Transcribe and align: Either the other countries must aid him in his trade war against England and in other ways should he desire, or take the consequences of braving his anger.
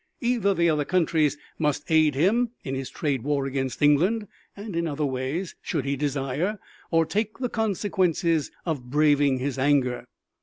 Either 0.21 0.55
the 0.55 0.67
other 0.67 0.83
countries 0.83 1.37
must 1.59 1.83
aid 1.91 2.15
him 2.15 2.49
in 2.63 2.73
his 2.73 2.89
trade 2.89 3.21
war 3.21 3.45
against 3.45 3.83
England 3.83 4.27
and 4.57 4.75
in 4.75 4.87
other 4.87 5.05
ways 5.05 5.55
should 5.61 5.85
he 5.85 5.95
desire, 5.95 6.57
or 6.89 7.05
take 7.05 7.37
the 7.37 7.49
consequences 7.49 8.49
of 8.65 8.89
braving 8.89 9.37
his 9.37 9.59
anger. 9.59 10.07